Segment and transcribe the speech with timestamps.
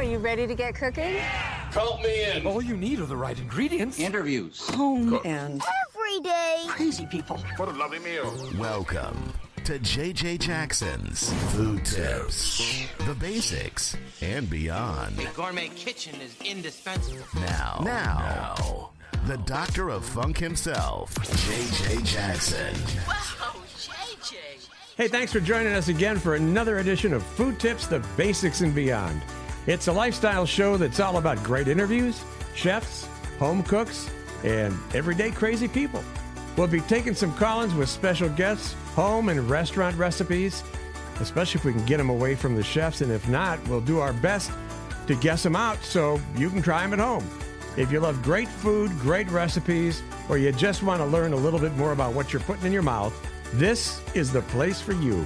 [0.00, 1.18] Are you ready to get cooking?
[1.72, 2.46] Count me in.
[2.46, 3.98] All you need are the right ingredients.
[4.00, 4.66] Interviews.
[4.70, 5.60] Home and
[5.94, 6.64] Every day.
[6.68, 7.36] crazy people.
[7.58, 8.34] What a lovely meal.
[8.56, 9.34] Welcome
[9.64, 15.18] to JJ Jackson's Food Tips, the basics and beyond.
[15.18, 17.18] The gourmet kitchen is indispensable.
[17.34, 18.92] Now, now,
[19.26, 22.74] the doctor of funk himself, JJ Jackson.
[23.06, 24.36] Wow, JJ.
[24.96, 28.74] Hey, thanks for joining us again for another edition of Food Tips, the Basics and
[28.74, 29.20] Beyond.
[29.66, 33.06] It's a lifestyle show that's all about great interviews, chefs,
[33.38, 34.08] home cooks,
[34.42, 36.02] and everyday crazy people.
[36.56, 40.64] We'll be taking some call-ins with special guests, home and restaurant recipes,
[41.20, 43.98] especially if we can get them away from the chefs, and if not, we'll do
[43.98, 44.50] our best
[45.06, 47.26] to guess them out so you can try them at home.
[47.76, 51.60] If you love great food, great recipes, or you just want to learn a little
[51.60, 53.14] bit more about what you're putting in your mouth,
[53.52, 55.22] this is the place for you.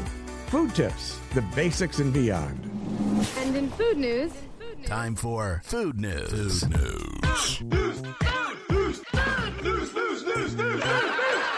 [0.49, 2.74] Food Tips, the basics and beyond.
[3.79, 4.33] And in food news,
[4.87, 6.63] Time for food news.
[6.63, 6.71] Food
[7.23, 7.63] news.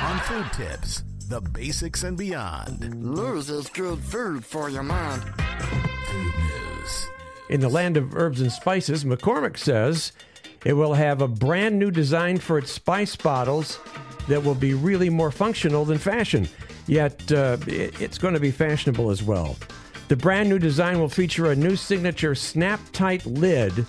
[0.00, 3.04] On Food Tips, the basics and beyond.
[3.04, 5.22] Lose is good food for your mind.
[5.22, 7.08] Food news.
[7.48, 10.12] In the land of herbs and spices, McCormick says
[10.64, 13.78] it will have a brand new design for its spice bottles
[14.28, 16.48] that will be really more functional than fashion.
[16.86, 19.56] Yet uh, it- it's going to be fashionable as well.
[20.08, 23.86] The brand new design will feature a new signature snap tight lid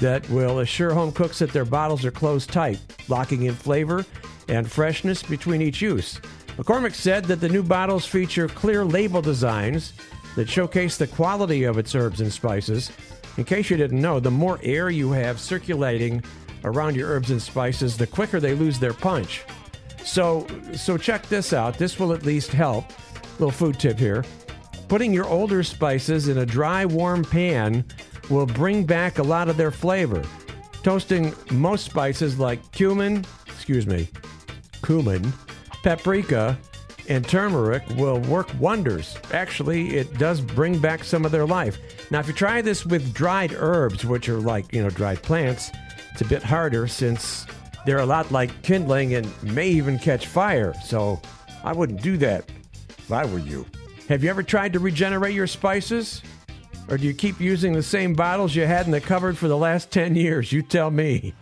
[0.00, 4.06] that will assure home cooks that their bottles are closed tight, locking in flavor
[4.48, 6.18] and freshness between each use.
[6.56, 9.92] McCormick said that the new bottles feature clear label designs
[10.34, 12.90] that showcase the quality of its herbs and spices.
[13.36, 16.22] In case you didn't know, the more air you have circulating
[16.64, 19.44] around your herbs and spices, the quicker they lose their punch.
[20.04, 21.76] So, so check this out.
[21.76, 22.86] This will at least help.
[23.38, 24.24] Little food tip here.
[24.90, 27.84] Putting your older spices in a dry, warm pan
[28.28, 30.20] will bring back a lot of their flavor.
[30.82, 34.08] Toasting most spices like cumin, excuse me,
[34.84, 35.32] cumin,
[35.84, 36.58] paprika,
[37.08, 39.16] and turmeric will work wonders.
[39.32, 41.78] Actually, it does bring back some of their life.
[42.10, 45.70] Now, if you try this with dried herbs, which are like, you know, dried plants,
[46.10, 47.46] it's a bit harder since
[47.86, 50.74] they're a lot like kindling and may even catch fire.
[50.84, 51.22] So
[51.62, 52.50] I wouldn't do that
[52.98, 53.64] if I were you.
[54.10, 56.20] Have you ever tried to regenerate your spices?
[56.88, 59.56] Or do you keep using the same bottles you had in the cupboard for the
[59.56, 60.50] last 10 years?
[60.50, 61.32] You tell me.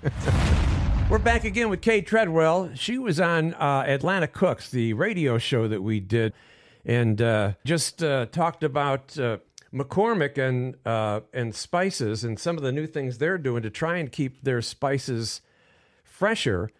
[1.10, 2.74] We're back again with Kay Treadwell.
[2.74, 6.34] She was on uh, Atlanta Cooks, the radio show that we did,
[6.84, 9.38] and uh, just uh, talked about uh,
[9.72, 13.96] McCormick and uh, and spices and some of the new things they're doing to try
[13.96, 15.40] and keep their spices
[16.04, 16.70] fresher,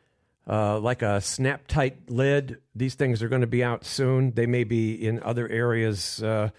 [0.49, 2.59] uh, like a snap tight lid.
[2.75, 4.33] These things are going to be out soon.
[4.33, 6.51] They may be in other areas uh,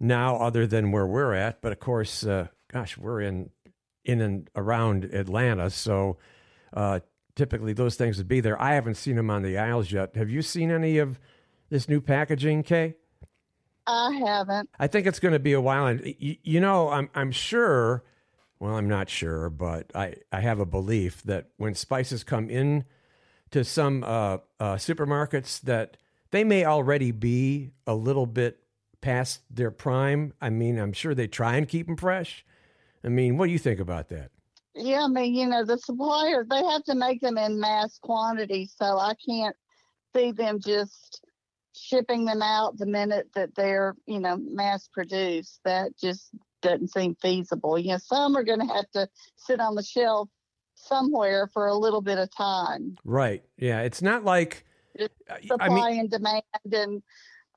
[0.00, 1.60] now, other than where we're at.
[1.60, 3.50] But of course, uh, gosh, we're in
[4.04, 6.16] in and around Atlanta, so
[6.72, 7.00] uh,
[7.34, 8.60] typically those things would be there.
[8.60, 10.14] I haven't seen them on the aisles yet.
[10.16, 11.18] Have you seen any of
[11.70, 12.94] this new packaging, Kay?
[13.86, 14.70] I haven't.
[14.78, 15.86] I think it's going to be a while.
[15.86, 18.02] And you, you know, I'm I'm sure.
[18.58, 22.84] Well, I'm not sure, but I I have a belief that when spices come in
[23.50, 25.96] to some uh, uh, supermarkets, that
[26.30, 28.58] they may already be a little bit
[29.00, 30.32] past their prime.
[30.40, 32.44] I mean, I'm sure they try and keep them fresh.
[33.04, 34.30] I mean, what do you think about that?
[34.74, 38.68] Yeah, I mean, you know, the suppliers, they have to make them in mass quantity.
[38.74, 39.56] So I can't
[40.14, 41.24] see them just
[41.74, 45.60] shipping them out the minute that they're, you know, mass produced.
[45.64, 46.30] That just
[46.62, 47.78] doesn't seem feasible.
[47.78, 50.28] You know, some are going to have to sit on the shelf
[50.76, 52.96] somewhere for a little bit of time.
[53.04, 53.42] Right?
[53.56, 54.64] Yeah, it's not like.
[54.96, 56.42] Just I Supply mean, and demand
[56.72, 57.02] and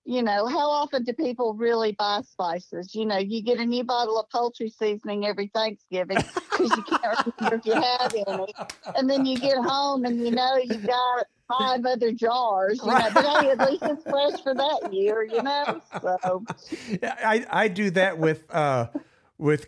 [0.09, 2.96] you know, how often do people really buy spices?
[2.96, 7.25] You know, you get a new bottle of poultry seasoning every Thanksgiving because you can't
[7.38, 8.53] remember if you have any.
[8.96, 13.09] And then you get home and you know you've got five other jars, you know,
[13.13, 15.79] but hey, at least it's fresh for that year, you know?
[16.02, 16.44] So,
[17.03, 18.88] I I do that with uh
[19.38, 19.68] with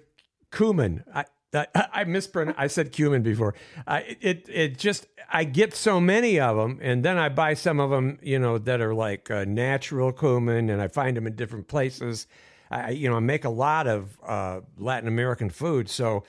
[0.51, 1.03] cumin.
[1.13, 2.59] I I, I mispronounced.
[2.59, 3.55] I said cumin before.
[3.87, 7.79] I it it just I get so many of them, and then I buy some
[7.79, 11.35] of them, you know, that are like uh, natural cumin, and I find them in
[11.35, 12.27] different places.
[12.69, 16.23] I you know I make a lot of uh, Latin American food, so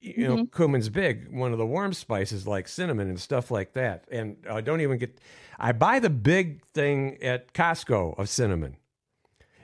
[0.00, 1.28] you know cumin's big.
[1.30, 4.98] One of the warm spices like cinnamon and stuff like that, and I don't even
[4.98, 5.18] get.
[5.58, 8.76] I buy the big thing at Costco of cinnamon.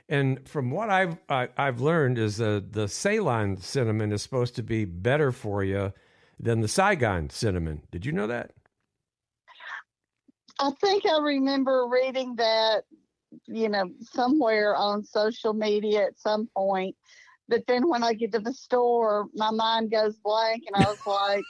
[0.07, 4.63] And from what I've I, I've learned is uh, the Ceylon cinnamon is supposed to
[4.63, 5.93] be better for you
[6.39, 7.81] than the Saigon cinnamon.
[7.91, 8.51] Did you know that?
[10.59, 12.83] I think I remember reading that,
[13.47, 16.95] you know, somewhere on social media at some point
[17.49, 20.99] But then when I get to the store, my mind goes blank, and I was
[21.07, 21.47] like,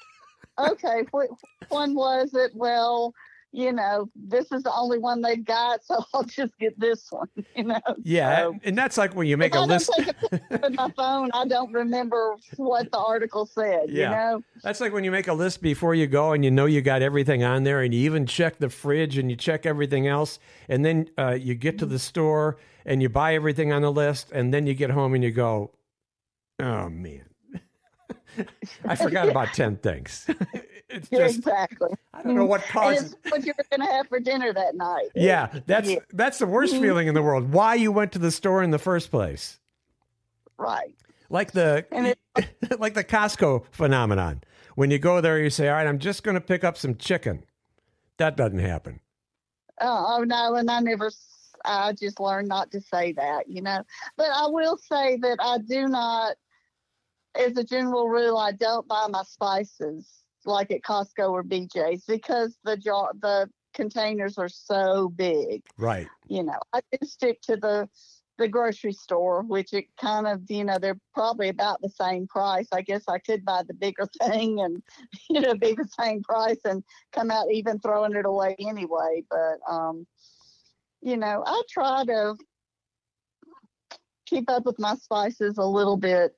[0.60, 1.34] okay, wh-
[1.72, 2.54] when was it?
[2.56, 3.13] Well,
[3.56, 7.28] you know, this is the only one they got, so I'll just get this one.
[7.56, 7.80] You know.
[8.04, 9.90] Yeah, So, and that's like when you make a I list.
[9.96, 13.90] take a with my phone, I don't remember what the article said.
[13.90, 14.04] Yeah.
[14.04, 14.44] You know.
[14.62, 17.02] That's like when you make a list before you go and you know you got
[17.02, 20.38] everything on there and you even check the fridge and you check everything else.
[20.68, 24.31] And then uh, you get to the store and you buy everything on the list.
[24.34, 25.72] And then you get home and you go,
[26.60, 27.24] oh, man.
[28.84, 30.30] I forgot about 10 things.
[30.95, 31.89] It's just, exactly.
[32.13, 33.13] I don't know what causes.
[33.24, 35.09] it's what you were going to have for dinner that night.
[35.15, 36.00] Yeah, that's Yeah.
[36.13, 36.81] that's the worst Mhm.
[36.81, 37.51] feeling in the world.
[37.51, 39.59] Why you went to the store in the first place?
[40.57, 40.95] Right.
[41.30, 42.19] Like the And it,
[42.80, 44.42] like the Costco phenomenon.
[44.75, 46.95] When you go there, you say, "All right, I'm just going to pick up some
[46.95, 47.44] chicken."
[48.18, 49.00] That doesn't happen.
[49.81, 51.12] oh, oh no, and I never.
[51.68, 53.83] I just learned not to say that, you know.
[54.18, 56.36] But I will say that I do not,
[57.33, 60.07] as a general rule, I don't buy my spices
[60.45, 65.63] like at Costco or BJ's because the jar, the containers are so big.
[65.77, 66.07] Right.
[66.27, 67.89] you know, I do stick to the
[68.38, 72.68] the grocery store, which it kind of, you know, they're probably about the same price.
[72.74, 74.83] I guess I could buy the bigger thing and,
[75.30, 76.83] you know, be the same price and
[77.13, 79.24] come out even throwing it away anyway.
[79.30, 80.06] But, um,
[81.01, 82.36] you know, I try to
[84.25, 86.36] keep up with my spices a little bit,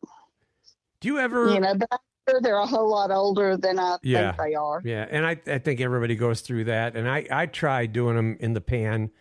[1.01, 1.49] Do you ever?
[1.51, 1.97] you know, but I'm
[2.29, 4.31] sure they're a whole lot older than I Yeah.
[4.33, 4.81] think they are.
[4.83, 8.37] Yeah, and I I think everybody goes through that, and I I try doing them
[8.39, 9.11] in the pan,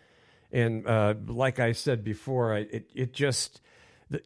[0.51, 3.61] and uh, like I said before, I, it it just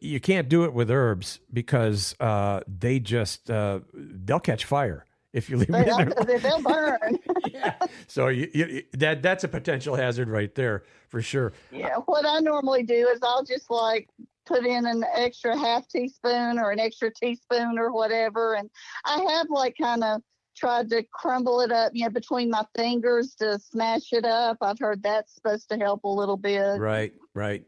[0.00, 5.50] you can't do it with herbs because uh, they just uh, they'll catch fire if
[5.50, 6.38] you leave They, them in there.
[6.38, 7.18] they'll burn.
[7.46, 7.74] yeah.
[8.06, 11.52] So you, you, that that's a potential hazard right there for sure.
[11.72, 14.08] Yeah, what I normally do is I'll just like
[14.46, 18.70] put in an extra half teaspoon or an extra teaspoon or whatever, and
[19.04, 20.22] I have like kind of
[20.56, 24.58] tried to crumble it up, you know, between my fingers to smash it up.
[24.60, 27.64] I've heard that's supposed to help a little bit, Right, right.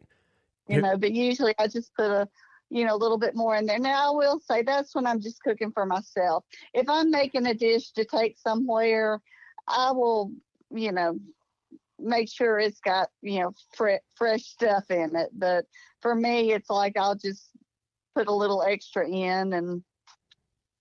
[0.68, 2.28] you know, but usually I just put a
[2.70, 3.78] you know, a little bit more in there.
[3.78, 6.44] Now, I will say that's when I'm just cooking for myself.
[6.72, 9.20] If I'm making a dish to take somewhere,
[9.68, 10.32] I will,
[10.70, 11.18] you know,
[12.00, 15.30] make sure it's got, you know, fre- fresh stuff in it.
[15.32, 15.66] But
[16.04, 17.48] for me, it's like I'll just
[18.14, 19.82] put a little extra in and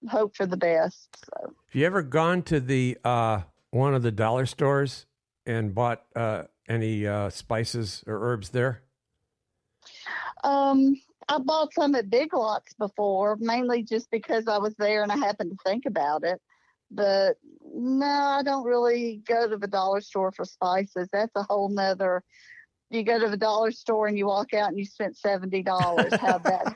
[0.09, 1.07] hope for the best.
[1.25, 5.05] So, Have you ever gone to the uh, one of the dollar stores
[5.45, 8.81] and bought uh, any uh, spices or herbs there?
[10.43, 10.99] um,
[11.29, 15.15] I bought some at Big Lots before, mainly just because I was there and I
[15.15, 16.41] happened to think about it.
[16.91, 17.37] But
[17.73, 21.07] no, I don't really go to the dollar store for spices.
[21.13, 22.25] That's a whole nother.
[22.93, 26.13] You go to the dollar store and you walk out and you spent seventy dollars.
[26.13, 26.75] How that?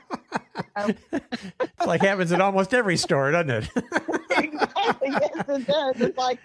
[1.12, 3.70] It's like happens at almost every store, doesn't it?
[4.30, 5.08] exactly.
[5.10, 6.00] Yes, it does.
[6.00, 6.38] It's like,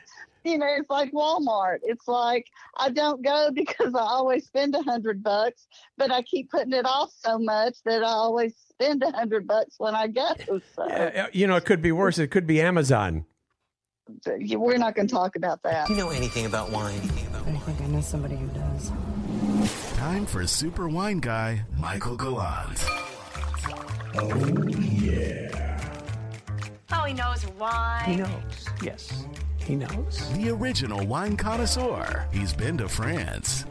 [0.43, 1.79] you know, it's like Walmart.
[1.83, 2.45] It's like
[2.77, 5.67] I don't go because I always spend a hundred bucks,
[5.97, 9.75] but I keep putting it off so much that I always spend a hundred bucks
[9.77, 10.33] when I go.
[10.75, 12.19] So Uh, you know, it could be worse.
[12.19, 13.25] It could be Amazon.
[14.27, 15.87] we're not going to talk about that.
[15.87, 17.01] Do you know anything about wine?
[17.45, 18.91] I think I know somebody who does.
[20.03, 22.85] Time for Super Wine Guy Michael Gallant.
[24.15, 25.79] Oh, yeah.
[26.91, 28.03] Oh, he knows wine.
[28.03, 28.69] He knows.
[28.81, 29.25] Yes,
[29.59, 30.29] he knows.
[30.35, 32.27] The original wine connoisseur.
[32.33, 33.63] He's been to France.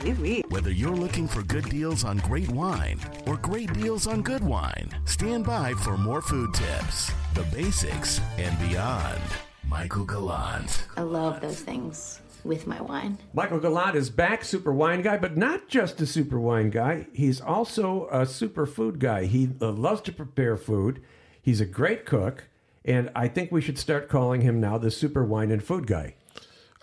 [0.48, 4.88] Whether you're looking for good deals on great wine or great deals on good wine,
[5.04, 9.20] stand by for more food tips, the basics, and beyond.
[9.68, 10.86] Michael Gallant.
[10.96, 13.18] I love those things with my wine.
[13.32, 17.06] Michael Gallant is back, super wine guy, but not just a super wine guy.
[17.12, 19.24] He's also a super food guy.
[19.26, 21.02] He uh, loves to prepare food.
[21.40, 22.44] He's a great cook,
[22.84, 26.14] and I think we should start calling him now the super wine and food guy.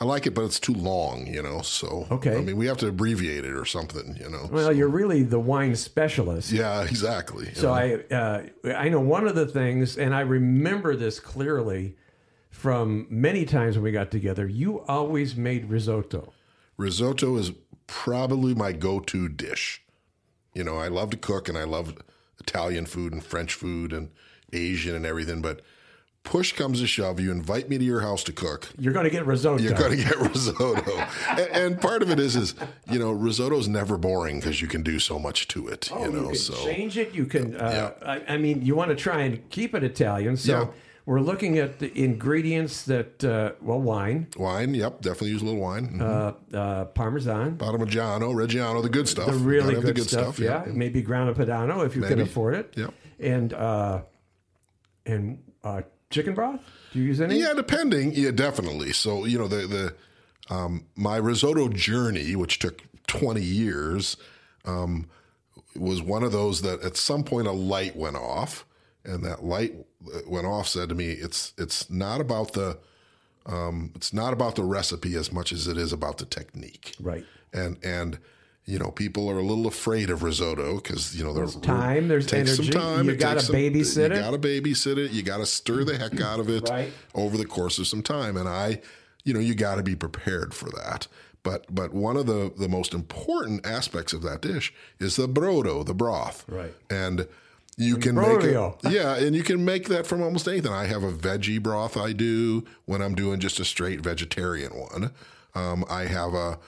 [0.02, 1.62] I like it, but it's too long, you know.
[1.62, 2.38] So Okay.
[2.38, 4.48] I mean, we have to abbreviate it or something, you know.
[4.50, 6.52] Well, you're really the wine specialist.
[6.52, 7.54] yeah, exactly.
[7.54, 7.74] So know.
[7.74, 8.44] I uh,
[8.78, 11.98] I know one of the things, and I remember this clearly
[12.50, 14.48] from many times when we got together.
[14.48, 16.34] You always made risotto.
[16.78, 17.52] risotto is
[17.88, 19.84] probably my go-to dish.
[20.54, 21.96] You know, I love to cook and I love
[22.40, 24.10] Italian food and French food and
[24.54, 25.62] Asian and everything, but
[26.24, 28.70] push comes to shove, you invite me to your house to cook.
[28.78, 29.62] You're going to get risotto.
[29.62, 30.92] You're going to get risotto,
[31.30, 32.56] and, and part of it is, is
[32.90, 35.90] you know, risotto's never boring because you can do so much to it.
[35.94, 37.14] Oh, you know, can so change it.
[37.14, 37.56] You can.
[37.56, 40.38] Uh, I, I mean, you want to try and keep it Italian.
[40.38, 40.68] So Yeah.
[41.10, 44.76] We're looking at the ingredients that uh, well, wine, wine.
[44.76, 45.98] Yep, definitely use a little wine.
[45.98, 46.02] Mhm.
[46.54, 49.26] uh, uh, Parmesan, Parmigiano, Reggiano, the good stuff.
[49.26, 50.38] the really Gotta have good, stuff.
[50.38, 52.30] Yeah, maybe Grana Padano if you can Maybe.
[52.30, 52.74] afford it.
[52.78, 52.94] Yep.
[53.20, 54.02] and uh,
[55.08, 56.60] and uh, chicken broth.
[56.94, 57.40] Do you use any?
[57.40, 58.14] Yeah, depending.
[58.14, 58.94] Yeah, definitely.
[58.94, 64.16] So you know the the um, my risotto journey, which took twenty years,
[64.64, 65.10] um,
[65.76, 68.64] was one of those that at some point a light went off,
[69.06, 69.74] and that light
[70.28, 72.78] went off said to me, "It's it's not about the
[73.46, 77.26] um, it's not about the recipe as much as it is about the technique." Right.
[77.54, 78.20] And and
[78.66, 82.28] you know, people are a little afraid of risotto because you know there's time, there's
[82.28, 82.72] takes energy.
[82.72, 83.06] some time.
[83.06, 84.16] You it gotta babysit it.
[84.16, 85.12] You got to babysit it.
[85.12, 86.92] You got to stir the heck out of it Right.
[87.16, 88.38] over the course of some time.
[88.38, 88.82] And I,
[89.24, 91.08] you know, you got to be prepared for that.
[91.42, 95.84] But but one of the the most important aspects of that dish is the brodo,
[95.84, 96.46] the broth.
[96.48, 96.74] Right.
[96.92, 97.28] And
[97.80, 100.72] you can make it, yeah, and you can make that from almost anything.
[100.72, 105.12] I have a veggie broth I do when I'm doing just a straight vegetarian one.
[105.56, 106.60] Um, I have a,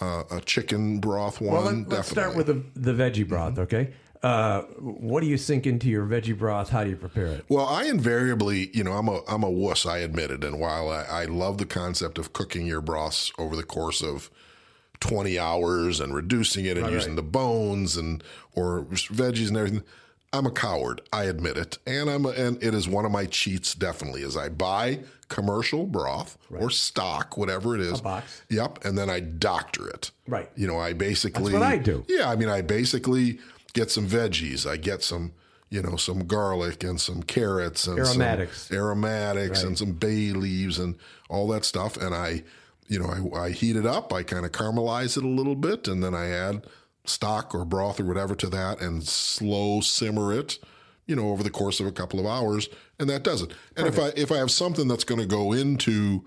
[0.00, 1.52] a a chicken broth one.
[1.64, 3.52] Well, let, us start with the the veggie broth.
[3.54, 3.62] Mm-hmm.
[3.62, 3.92] Okay.
[4.22, 6.68] Uh, what do you sink into your veggie broth?
[6.68, 7.44] How do you prepare it?
[7.48, 9.86] Well, I invariably, you know, I'm a I'm a wuss.
[9.86, 10.44] I admit it.
[10.44, 14.30] And while I, I love the concept of cooking your broths over the course of
[15.00, 17.16] 20 hours and reducing it and Right, using right.
[17.16, 18.22] the bones and
[18.54, 19.82] or veggies and everything,
[20.32, 21.00] I'm a coward.
[21.12, 21.78] I admit it.
[21.86, 23.74] And I'm a, and it is one of my cheats.
[23.74, 28.42] Definitely, is I buy commercial broth or stock, whatever it is, A box.
[28.48, 30.10] Yep, and then I doctor it.
[30.28, 30.48] Right.
[30.56, 32.04] You know, I basically That's what I do.
[32.08, 33.38] Yeah, I mean, I basically
[33.72, 34.68] get some veggies.
[34.68, 35.32] I get some,
[35.68, 38.70] you know, some garlic and some carrots and some Aromatics.
[38.72, 39.66] aromatics Right.
[39.68, 40.96] and some bay leaves and
[41.28, 41.96] all that stuff.
[41.96, 42.42] And I,
[42.88, 44.12] you know, I, I heat it up.
[44.12, 46.66] I kind of caramelize it a little bit, and then I add
[47.10, 50.58] stock or broth or whatever to that, and slow simmer it.
[51.06, 52.68] You know, over the course of a couple of hours,
[53.00, 53.52] and that does it.
[53.76, 56.24] And if I if I have something that's going to go into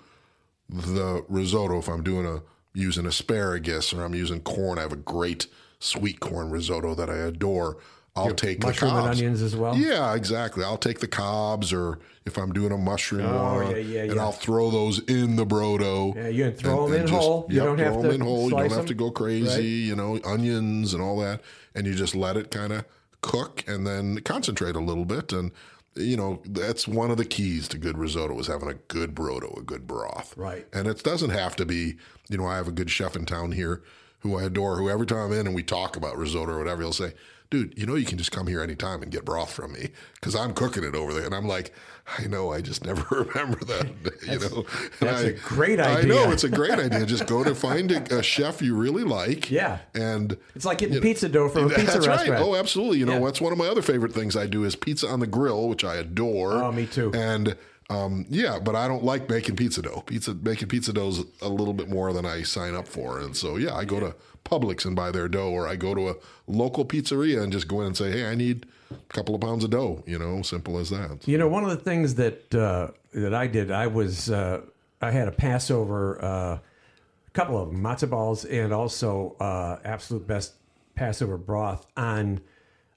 [0.67, 2.41] the risotto, if I'm doing a
[2.73, 5.47] using asparagus or I'm using corn, I have a great
[5.79, 7.77] sweet corn risotto that I adore.
[8.15, 9.75] I'll take the mushroom and onions as well?
[9.75, 10.63] Yeah, exactly.
[10.63, 14.15] I'll take the cobs, or if I'm doing a mushroom Oh, one, yeah, yeah, and
[14.15, 14.21] yeah.
[14.21, 16.15] I'll throw those in the brodo.
[16.15, 17.45] Yeah, you can throw and- 'em and in just- whole.
[17.49, 18.43] You yep, don't have throw to in whole.
[18.43, 19.47] You don't have to go crazy.
[19.47, 19.63] Right.
[19.63, 21.41] You know, onions and all that,
[21.73, 22.85] and you just let it kind of
[23.21, 25.33] cook and then concentrate a little bit.
[25.33, 25.51] And
[25.95, 29.57] you know, that's one of the keys to good risotto is having a good brodo,
[29.59, 30.35] a good broth.
[30.35, 30.67] Right.
[30.73, 31.97] And it doesn't have to be.
[32.29, 33.81] You know, I have a good chef in town here
[34.19, 34.77] who I adore.
[34.77, 37.13] Who every time I'm in and we talk about risotto or whatever, he'll say.
[37.53, 40.35] Dude, you know you can just come here anytime and get broth from me because
[40.35, 41.23] I'm cooking it over there.
[41.23, 41.71] And I'm like,
[42.17, 43.87] I know, I just never remember that.
[44.27, 44.65] you know,
[44.99, 45.99] And that's I- a great idea.
[45.99, 47.05] I know it's a great idea.
[47.13, 49.51] Just go to find a, a chef you really like.
[49.51, 49.77] Yeah.
[49.93, 52.39] and It's like getting you know, pizza dough from a pizza that's restaurant.
[52.41, 52.41] right.
[52.41, 52.97] Oh, absolutely.
[52.97, 53.19] You know, Yeah.
[53.19, 55.83] what's one of my other favorite things I do is pizza on the grill, which
[55.83, 56.53] I adore.
[56.53, 57.11] Oh, me too.
[57.13, 57.55] And
[57.93, 60.03] um, yeah, but I don't like making pizza dough.
[60.05, 63.35] Pizza making pizza dough is a little bit more than I sign up for, and
[63.35, 66.15] so yeah, I go to Publix and buy their dough, or I go to a
[66.47, 69.63] local pizzeria and just go in and say, hey, I need a couple of pounds
[69.63, 70.03] of dough.
[70.05, 71.27] You know, simple as that.
[71.27, 74.61] You know, one of the things that uh, that I did, I was uh,
[75.01, 80.27] I had a Passover, uh, a couple of them, matzo balls, and also uh, absolute
[80.27, 80.53] best
[80.95, 82.41] Passover broth on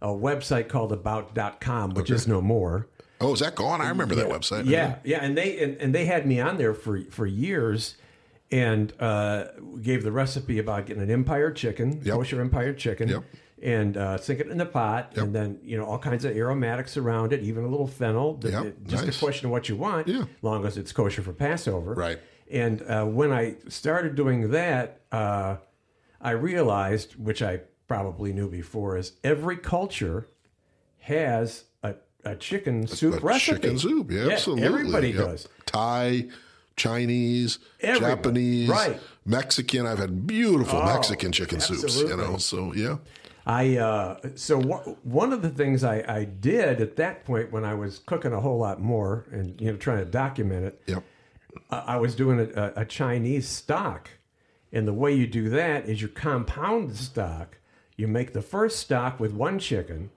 [0.03, 2.89] a website called About.com, which is no more.
[3.21, 3.81] Oh, is that gone?
[3.81, 4.67] I remember that website.
[4.67, 7.97] Yeah, yeah, and they and, and they had me on there for for years,
[8.51, 9.47] and uh,
[9.83, 12.15] gave the recipe about getting an Empire chicken, Yep.
[12.15, 13.25] kosher Empire chicken, Yep.
[13.63, 16.97] and uh, sink it in the pot, and then you know all kinds of aromatics
[16.97, 18.39] around it, even a little fennel.
[18.43, 19.17] Yep, that- Just nice.
[19.17, 20.25] a question of what you want, Yeah.
[20.43, 22.19] long as it's kosher for Passover, Right.
[22.49, 25.57] And uh, when I started doing that, uh,
[26.21, 30.29] I realized, which I probably knew before, is every culture
[31.01, 31.65] has
[32.27, 33.53] a, a chicken soup A recipe.
[33.61, 34.11] chicken soup.
[34.11, 34.65] Yeah, absolutely.
[34.67, 35.25] Everybody Yep.
[35.25, 35.49] does.
[35.67, 36.27] Thai,
[36.77, 38.15] Chinese, Everybody.
[38.15, 39.01] Japanese, Right.
[39.25, 39.87] Mexican.
[39.87, 41.99] I've had beautiful Oh, Mexican chicken soups.
[42.01, 42.99] You know, so yeah.
[43.47, 44.61] I uh, so
[45.05, 48.41] one of the things I, I did at that point when I was cooking a
[48.41, 51.03] whole lot more and you know trying to document it, Yep.
[51.71, 54.11] I I was doing a, a Chinese stock,
[54.73, 57.59] and the way you do that is you compound the stock.
[57.97, 60.11] You make the first stock with one chicken,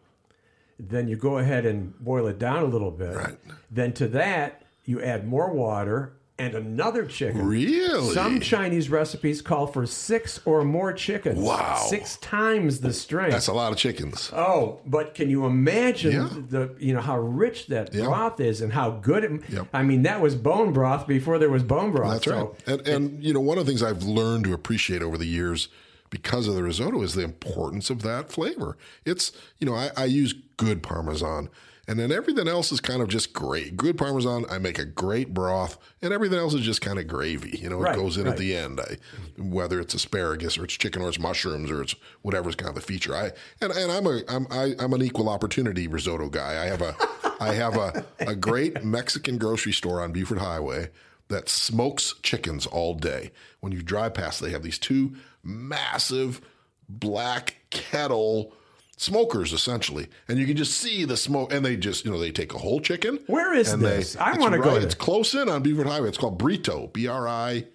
[0.79, 3.15] then you go ahead and boil it down a little bit.
[3.15, 3.38] Right.
[3.69, 7.45] Then to that you add more water and another chicken.
[7.45, 8.13] Really?
[8.13, 11.38] Some Chinese recipes call for six or more chickens.
[11.38, 11.75] Wow.
[11.89, 13.33] Six times the strength.
[13.33, 14.31] That's a lot of chickens.
[14.33, 16.29] Oh, but can you imagine Yeah.
[16.50, 18.05] the you know how rich that Yeah.
[18.05, 19.31] broth is and how good it?
[19.50, 19.67] Yep.
[19.74, 22.13] I mean, that was bone broth before there was bone broth.
[22.13, 22.79] That's so- right.
[22.79, 25.67] And, and you know, one of the things I've learned to appreciate over the years
[26.10, 28.78] because of the risotto is the importance of that flavor.
[29.06, 31.50] It's you know, I, I use good Parmesan,
[31.88, 33.75] And then everything else is kind of just great.
[33.75, 37.58] Good Parmesan, I make a great broth, and everything else is just kind of gravy.
[37.58, 38.34] You know, it goes in right.
[38.34, 38.80] at the end.
[38.80, 38.98] I,
[39.42, 42.82] whether it's asparagus or it's chicken or it's mushrooms or it's whatever's kind of the
[42.82, 43.16] feature.
[43.16, 46.63] I and, and I'm a I'm I, I'm an equal opportunity risotto guy.
[46.63, 46.96] I have a
[47.39, 50.89] I have a, a great Mexican grocery store on Buford Highway
[51.29, 53.31] that smokes chickens all day.
[53.62, 56.41] When you drive past, they have these two massive
[56.89, 58.51] black kettle
[58.98, 62.31] smokers essentially and you can just see the smoke and they just you know they
[62.31, 64.17] take a whole chicken Where is this?
[64.17, 66.09] I it's wanna go right- it's close in on Buford Highway.
[66.09, 67.65] It's called Brito, B R I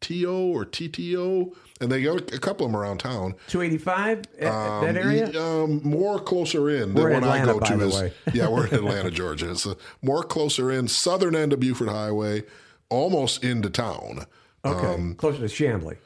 [0.00, 3.34] T O or T T O, and they got a couple of them around town.
[3.46, 5.40] 285 that Um, area.
[5.40, 8.12] Um, more closer in We're than one I go to is way.
[8.34, 9.52] yeah, we're in Atlanta, Georgia.
[9.52, 12.42] It's a, more closer in southern end of Buford Highway,
[12.92, 14.26] almost into town.
[14.64, 15.96] Okay, Um, closer to Chamblee.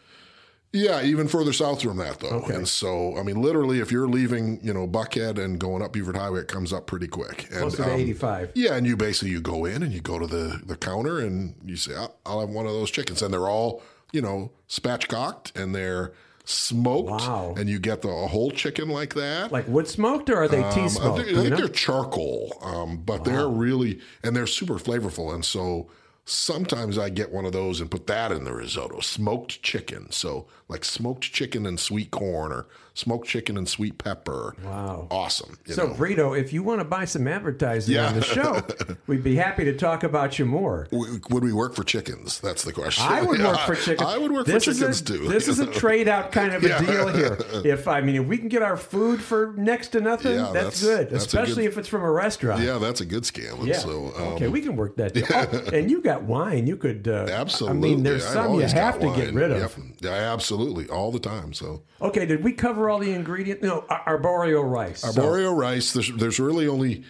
[0.73, 2.29] yeah, even further south from that though.
[2.45, 2.55] Okay.
[2.55, 6.17] And so, I mean, literally, if you're leaving, you know, Buckhead and going up Buford
[6.17, 7.45] Highway, it comes up pretty quick.
[7.51, 8.51] And, Closer to um, 85.
[8.55, 11.55] Yeah, and you basically you go in and you go to the the counter and
[11.65, 15.55] you say, "I'll, I'll have one of those chickens," and they're all you know spatchcocked
[15.61, 16.13] and they're
[16.45, 17.11] smoked.
[17.11, 17.55] Wow.
[17.59, 19.51] And you get the a whole chicken like that.
[19.53, 21.19] Like wood smoked, or are they tea Um, I smoked?
[21.25, 25.35] think, I think they're charcoal, um, but they're really and they're super flavorful.
[25.35, 25.89] And so
[26.27, 30.11] sometimes I get one of those and put that in the risotto, smoked chicken.
[30.11, 32.67] So like smoked chicken and sweet corn, or
[32.97, 34.57] smoked chicken and sweet pepper.
[34.65, 35.57] Wow, awesome!
[35.67, 35.95] So, know.
[35.95, 38.09] Brito, if you want to buy some advertising Yeah.
[38.09, 38.63] on the show,
[39.07, 40.89] we'd be happy to talk about you more.
[40.91, 42.41] Would we work for chickens?
[42.41, 43.05] That's the question.
[43.07, 44.09] I would work for chickens.
[44.09, 45.29] I would work this for is chickens a, too.
[45.29, 46.81] This is a trade out kind of a Yeah.
[46.85, 47.39] deal here.
[47.65, 50.83] If I mean, if we can get our food for next to nothing, that's, that's-
[50.83, 51.11] good.
[51.11, 52.63] that's Especially good- if it's from a restaurant.
[52.63, 53.67] Yeah, that's a good scam.
[53.67, 53.75] Yeah.
[53.79, 55.13] So, um, okay, we can work that.
[55.15, 55.25] Deal.
[55.31, 56.67] Oh, and you got wine.
[56.67, 57.07] You could.
[57.09, 57.77] Uh, Absolutely.
[57.79, 59.59] I mean, there's some you have to get rid of.
[59.59, 59.73] Yep.
[60.01, 61.53] Yeah, absolutely, all the time.
[61.53, 63.63] So Okay, did we cover all the ingredients?
[63.63, 65.01] No, ar- arborio rice.
[65.01, 65.93] So- arborio rice.
[65.93, 67.05] There's there's really only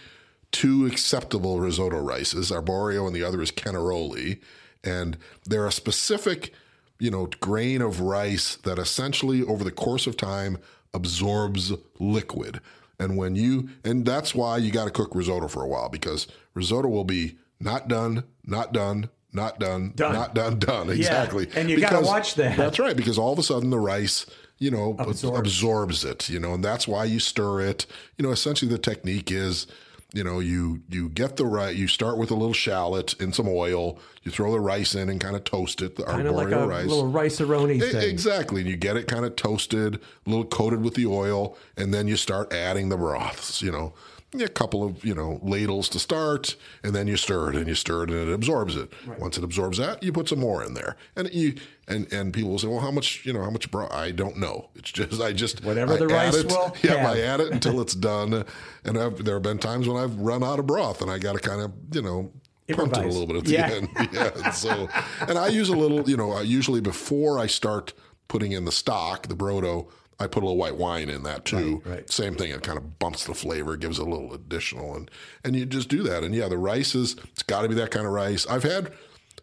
[0.51, 2.51] two acceptable risotto rices.
[2.51, 4.39] Arborio and the other is Carnaroli,
[4.83, 6.53] and they're a specific,
[6.99, 10.57] you know, grain of rice that essentially over the course of time
[10.93, 12.59] absorbs liquid.
[12.99, 16.27] And when you and that's why you got to cook risotto for a while because
[16.53, 20.13] risotto will be not done, not done, not done, Done.
[20.13, 20.89] not done, done.
[20.89, 21.47] Exactly.
[21.55, 22.57] and you gotta watch that.
[22.57, 24.25] That's right, because all of a sudden the rice,
[24.59, 25.39] you know, Absorbs.
[25.39, 27.85] absorbs it, you know, and that's why you stir it.
[28.17, 29.67] You know, essentially the technique is,
[30.13, 33.47] you know, you you get the rice, you start with a little shallot in some
[33.47, 36.51] oil, you throw the rice in and kind of toast it, the kind of like
[36.51, 36.87] a rice.
[36.87, 38.09] little rice-a-roni thing.
[38.09, 38.61] Exactly.
[38.61, 42.07] And you get it kind of toasted, a little coated with the oil, and then
[42.07, 43.93] you start adding the broths, you know.
[44.33, 47.75] A couple of, you know, ladles to start, and then you stir it and you
[47.75, 48.91] stir it and it absorbs it.
[49.17, 50.97] Once it absorbs that, you put some more in there.
[51.15, 51.55] And you
[51.87, 53.91] and and people will say, Well, how much, you know, how much broth?
[53.93, 54.69] I don't know.
[54.75, 56.47] It's just I just Whatever I the rice it.
[56.47, 57.09] will Yeah, have.
[57.15, 58.43] I add it until it's done.
[58.83, 61.39] And I've, there have been times when I've run out of broth and I gotta
[61.39, 62.31] kind of, you know,
[62.73, 63.69] punt it a little bit at the Yeah.
[63.71, 63.89] end.
[64.11, 64.51] yeah.
[64.51, 64.89] So,
[65.21, 67.93] and I use a little, you know, I usually before I start
[68.27, 69.87] putting in the stock, the brodo,
[70.19, 71.81] I put a little white wine in that too.
[71.85, 72.09] Right, right.
[72.11, 72.51] Same thing.
[72.51, 75.11] It kind of bumps the flavor, gives it a little additional, and
[75.43, 76.23] and you just do that.
[76.23, 78.45] And yeah, the rice is it's got to be that kind of rice.
[78.47, 78.91] I've had,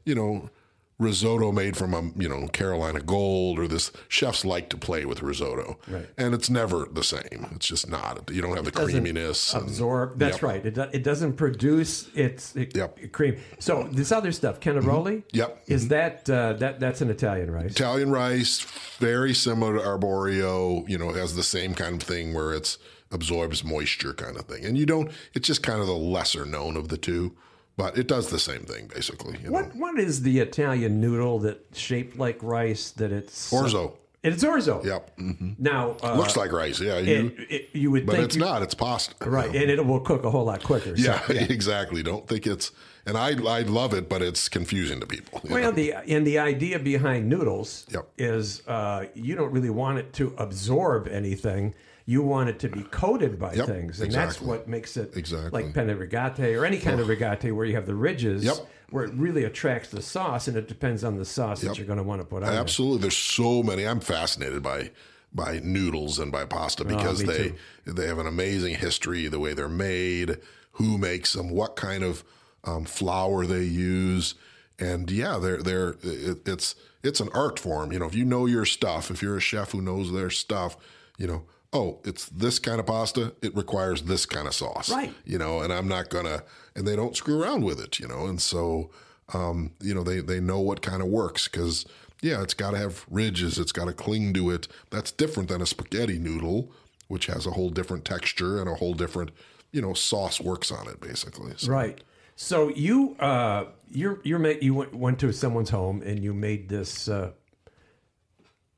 [0.05, 0.51] you know.
[0.99, 5.23] Risotto made from a you know Carolina Gold or this chefs like to play with
[5.23, 6.07] risotto, Right.
[6.17, 7.49] and it's never the same.
[7.57, 8.31] It's just not.
[8.33, 9.53] You don't have the doesn't creaminess.
[9.55, 10.21] and- absorb.
[10.21, 10.43] That's Yep.
[10.45, 10.65] right.
[10.67, 13.11] It, do, it doesn't produce its it, Yep.
[13.11, 13.39] cream.
[13.59, 15.25] So this other stuff, Carnaroli.
[15.33, 15.65] Yep.
[15.67, 17.73] Is that uh, that that's an Italian rice?
[17.73, 18.61] Italian rice,
[19.01, 20.89] very similar to arborio.
[20.89, 22.79] You know, has the same kind of thing where it's
[23.11, 25.11] absorbs moisture kind of thing, and you don't.
[25.35, 27.35] It's just kind of the lesser known of the two,
[27.77, 29.39] but it does the same thing basically.
[29.39, 29.53] You know?
[29.53, 33.95] What what is the Italian noodle that shaped like rice that it's Orzo.
[34.23, 34.83] It's orzo.
[34.83, 35.19] Yep.
[35.19, 36.81] hmm Now uh, Looks like rice.
[36.81, 36.99] Yeah.
[36.99, 38.63] You, it, it, you would but it's not.
[38.63, 39.15] It's pasta.
[39.29, 40.97] right, and it will cook a whole lot quicker.
[40.97, 42.03] so- Yeah, exactly.
[42.03, 42.73] Don't think it's.
[43.07, 45.43] And I I love it, but it's confusing to people.
[45.45, 45.71] Well, know?
[45.73, 48.09] the and the idea behind noodles Yep.
[48.17, 51.75] is uh, you don't really want it to absorb anything.
[52.07, 55.63] You want it to be coated by Yep, things, and that's what makes it Exactly.
[55.63, 58.57] like penne rigate or any kind of rigate where you have the ridges, Yep.
[58.91, 61.97] where it really attracts the sauce, and it depends on the sauce that you're going
[61.97, 62.53] to want to put on.
[62.53, 62.57] it.
[62.57, 62.99] Absolutely.
[63.01, 63.87] There's so many.
[63.87, 64.91] I'm fascinated by
[65.33, 67.93] by noodles and by pasta because Oh, they too.
[67.95, 70.37] they have an amazing history, the way they're made,
[70.73, 72.23] who makes them, what kind of
[72.65, 74.35] um, flour they use,
[74.79, 77.93] and yeah, they're they're it, it's it's an art form.
[77.93, 80.77] You know, if you know your stuff, if you're a chef who knows their stuff,
[81.17, 81.45] you know.
[81.75, 83.35] Oh, it's this kind of pasta.
[83.43, 85.13] It requires this kind of sauce, Right.
[85.25, 86.45] You know, and I'm not gonna.
[86.77, 88.27] And they don't screw around with it, you know.
[88.27, 88.91] And so,
[89.33, 91.85] um, you know, they they know what kind of works because
[92.23, 93.59] yeah, it's got to have ridges.
[93.59, 94.69] It's got to cling to it.
[94.91, 96.71] That's different than a spaghetti noodle,
[97.09, 99.31] which has a whole different texture and a whole different,
[99.73, 101.53] you know sauce works on it basically.
[101.57, 102.03] So, Right.
[102.37, 106.69] So you uh you're you're ma- you went, went to someone's home and you made
[106.69, 107.33] this uh,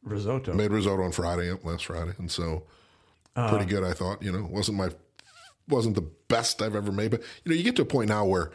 [0.03, 0.55] risotto.
[0.55, 2.65] Made risotto on Friday, last Friday, and so
[3.49, 3.85] Pretty good.
[3.85, 4.89] I thought, you know, wasn't my
[5.69, 8.25] wasn't the best I've ever made, but you know, you get to a point now
[8.25, 8.51] where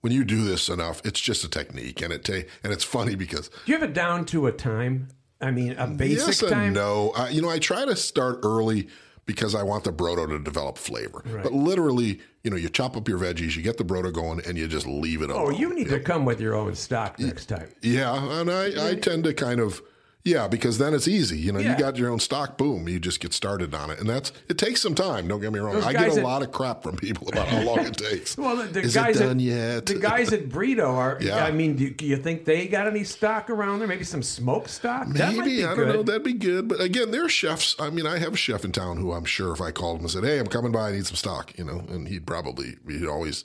[0.00, 3.14] when you do this enough, it's just a technique, and it ta- and it's funny
[3.14, 5.08] because Do you have it down to a time?
[5.40, 6.72] I mean, a basic yes and time.
[6.72, 7.12] no.
[7.16, 8.88] Uh, you know, I try to start early
[9.26, 11.22] because I want the brodo to develop flavor.
[11.26, 11.42] Right.
[11.42, 14.56] But literally, you know, you chop up your veggies, you get the brodo going, and
[14.56, 15.56] you just leave it Oh, alone.
[15.56, 17.68] you need to come with your own stock next time.
[17.82, 19.82] Yeah, and I, I tend to kind of
[20.26, 21.38] yeah, because then it's easy.
[21.38, 21.72] You know, Yeah.
[21.72, 24.58] you got your own stock, boom, you just get started on it, and that's it
[24.58, 25.28] takes some time.
[25.28, 25.74] Don't get me wrong.
[25.76, 28.36] Those I get a that- lot of crap from people about how long it takes.
[28.36, 29.86] Well, the, the Is guys it done at, yet?
[29.86, 31.18] The guys at Brito are.
[31.26, 31.44] Yeah.
[31.44, 33.88] I mean, do, do you think they got any stock around there?
[33.88, 35.08] Maybe some smoke stock.
[35.08, 35.86] Maybe be I good.
[35.86, 36.02] don't know.
[36.02, 36.68] That'd be good.
[36.68, 37.74] But again, they're chefs.
[37.78, 40.02] I mean, I have a chef in town who I'm sure if I called him
[40.02, 40.88] and said, "Hey, I'm coming by.
[40.88, 43.44] I need some stock," you know, and he'd probably he'd always.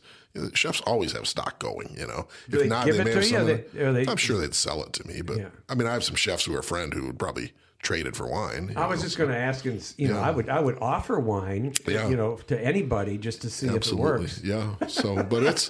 [0.53, 2.27] Chefs always have stock going, you know.
[2.49, 3.65] Do they give it may to have some they-
[4.03, 5.47] they- I'm sure they'd sell it to me, but Yeah.
[5.69, 8.15] I mean, I have some chefs who are a friend who would probably trade it
[8.15, 8.73] for wine.
[8.75, 11.19] I was know, just going to ask, and you know, I would I would offer
[11.19, 12.07] wine, Yeah.
[12.07, 14.77] you know, to anybody just to see Absolutely, if it works.
[14.81, 14.87] yeah.
[14.87, 15.69] So, but it's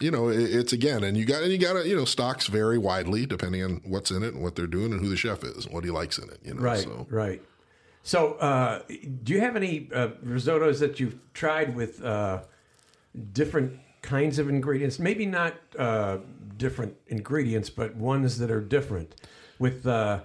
[0.00, 2.78] you know, it's again, and you got and you got to you know, stocks vary
[2.78, 5.66] widely depending on what's in it and what they're doing and who the chef is
[5.66, 6.38] and what he likes in it.
[6.44, 7.40] You know, Right, So right.
[8.02, 8.80] So, uh,
[9.22, 12.42] do you have any uh, risottos that you've tried with uh,
[13.32, 14.98] different kinds of ingredients?
[14.98, 16.18] Maybe not uh,
[16.56, 19.14] different ingredients, but ones that are different.
[19.58, 20.20] With, uh,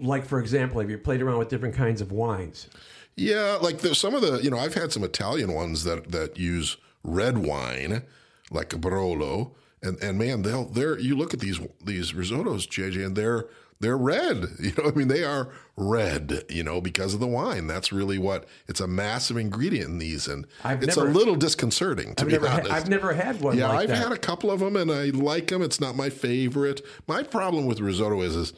[0.00, 2.68] like, for example, have you played around with different kinds of wines?
[3.16, 6.38] Yeah, like there's some of the you know I've had some Italian ones that that
[6.38, 8.02] use red wine,
[8.50, 13.06] like a Barolo, and and man, they'll they're you look at these these risottos, JJ,
[13.06, 13.46] and they're
[13.80, 14.46] they're red.
[14.58, 16.44] You know, I mean they are red.
[16.48, 17.66] You know, because of the wine.
[17.66, 21.36] That's really what it's a massive ingredient in these, and I've it's never- a little
[21.36, 22.72] disconcerting to I've be never, ha- honest.
[22.72, 23.56] I've never had one.
[23.58, 23.98] Yeah, like I've that.
[23.98, 25.62] had a couple of them and I like them.
[25.62, 26.80] It's not my favorite.
[27.06, 28.52] My problem with risotto is is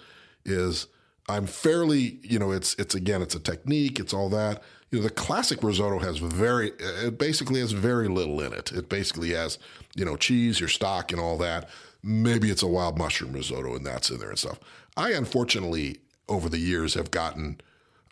[0.44, 0.86] is
[1.28, 4.62] I'm fairly, you know, it's it's again, it's a technique, it's all that.
[4.90, 8.72] You know, the classic risotto has very it basically has very little in it.
[8.72, 9.58] It basically has,
[9.94, 11.68] you know, cheese, your stock and all that.
[12.02, 14.58] Maybe it's a wild mushroom risotto and that's in there and stuff.
[14.96, 17.60] I unfortunately over the years have gotten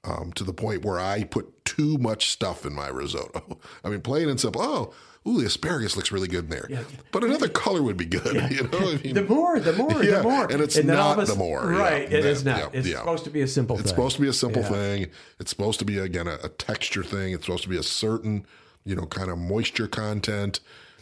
[0.05, 3.59] um, to the point where I put too much stuff in my risotto.
[3.85, 4.63] I mean, plain and simple.
[4.63, 4.95] Oh,
[5.27, 6.69] ooh, the asparagus looks really good in there.
[7.13, 8.51] But another color would be good.
[8.51, 11.27] You know, I mean, the more, the more, Yeah, the more, and it's all not
[11.27, 11.67] the more.
[11.67, 12.59] Right, it Yeah, is not.
[12.59, 12.99] yeah, it's yeah.
[12.99, 13.77] supposed to be a simple.
[13.77, 13.81] Thing.
[13.83, 13.97] It's thing.
[13.97, 14.69] supposed to be a simple Yeah.
[14.69, 15.07] thing.
[15.41, 17.33] It's supposed to be again a, a texture thing.
[17.35, 18.47] It's supposed to be a certain,
[18.85, 20.61] you know, kind of moisture content.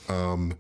[0.09, 0.55] Um,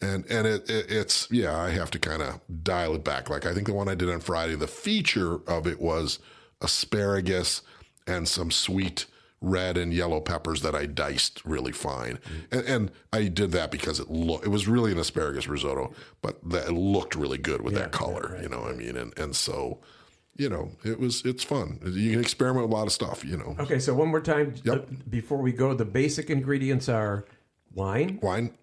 [0.00, 3.28] and and it, it it's yeah, I have to kind of dial it back.
[3.28, 6.18] Like I think the one I did on Friday, the feature of it was
[6.62, 7.62] asparagus
[8.06, 9.06] and some sweet
[9.40, 12.18] red and yellow peppers that I diced really fine.
[12.50, 16.38] And, and I did that because it looked it was really an asparagus risotto, but
[16.50, 18.96] that it looked really good with that color, you know what I mean?
[18.96, 19.80] And and so
[20.36, 21.78] you know, it was it's fun.
[21.84, 23.56] You can experiment with a lot of stuff, you know.
[23.58, 24.76] Okay, so one more time Yep.
[24.76, 27.26] uh, before we go, the basic ingredients are
[27.74, 28.54] wine, Wine,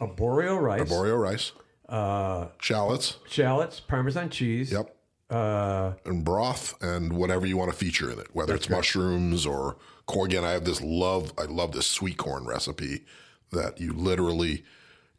[0.00, 1.52] arborio rice, arborio rice,
[1.88, 4.72] uh, shallots, shallots, Parmesan cheese.
[4.72, 4.94] yep,
[5.30, 9.76] Uh, and broth and whatever you want to feature in it, whether it's mushrooms or
[10.06, 10.30] corn.
[10.30, 11.32] Again, I have this love.
[11.38, 13.04] I love this sweet corn recipe
[13.52, 14.64] that you literally,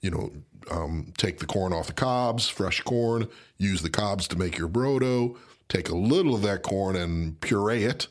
[0.02, 0.32] you know,
[0.72, 4.70] um, take the corn off the cobs, fresh corn, use the cobs to make your
[4.70, 5.38] brodo.
[5.68, 8.08] Take a little of that corn and puree it,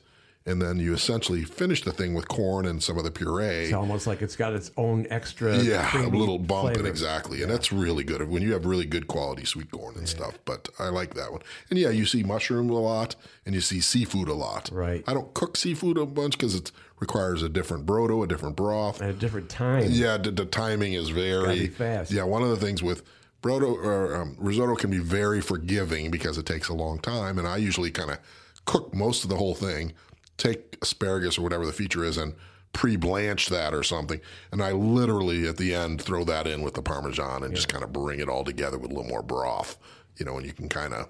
[0.47, 3.65] and then you essentially finish the thing with corn and some of the puree.
[3.65, 5.57] it's almost like it's got its own extra.
[5.59, 6.89] Yeah, a little bump and flavor.
[6.89, 10.39] exactly, and that's really good when you have really good quality sweet corn and stuff.
[10.45, 11.41] But I like that one.
[11.71, 14.71] And yeah, you see mushroom a lot, and you see seafood a lot.
[14.73, 15.03] Right.
[15.07, 19.01] I don't cook seafood a bunch because it requires a different brodo, a different broth.
[19.01, 19.87] and a different time.
[19.89, 22.11] Yeah, the, the timing is very fast.
[22.11, 23.03] Yeah, one of the things with
[23.43, 27.49] brodo or um, risotto can be very forgiving because it takes a long time, and
[27.49, 28.19] I usually kind of
[28.65, 29.93] cook most of the whole thing,
[30.37, 32.35] take asparagus or whatever the feature is, and
[32.73, 34.21] pre-blanch that or something,
[34.51, 37.85] and I literally at the end throw that in with the parmesan and just kind
[37.85, 39.79] of bring it all together with a little more broth,
[40.17, 41.09] you know, and you can kind of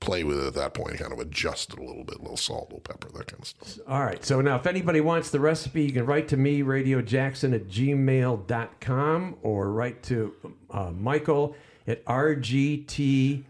[0.00, 2.36] play with it at that point, kind of adjust it a little bit, a little
[2.36, 3.78] salt, a little pepper, that kind of stuff.
[3.88, 4.22] All right.
[4.24, 7.68] So now, if anybody wants the recipe, you can write to me, Radio Jackson at
[7.68, 10.34] gmail.com, or write to
[10.70, 11.54] uh, Michael
[11.86, 13.44] at rgt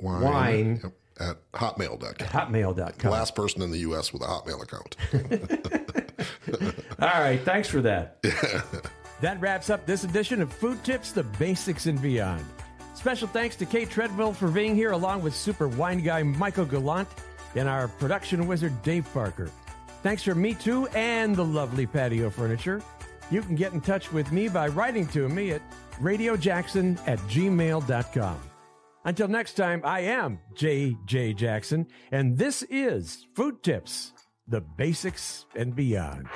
[0.00, 0.80] Wine, Wine.
[0.82, 2.26] yep, at hotmail.com.
[2.28, 3.10] hotmail.com.
[3.10, 4.12] Last person in the U.S.
[4.12, 4.96] with a Hotmail account.
[7.00, 7.40] All right.
[7.42, 8.22] Thanks for that.
[9.20, 12.44] that wraps up this edition of Food Tips, the basics and beyond.
[12.94, 17.08] Special thanks to Kay Treadwell for being here, along with super wine guy Michael Gallant
[17.54, 19.50] and our production wizard Dave Parker.
[20.02, 22.82] Thanks for me too and the lovely patio furniture.
[23.30, 25.62] You can get in touch with me by writing to me at
[26.00, 28.51] radiojackson at gmail.com.
[29.04, 31.34] Until next time, I am J.J.
[31.34, 34.12] Jackson, and this is Food Tips,
[34.46, 36.28] the basics and beyond.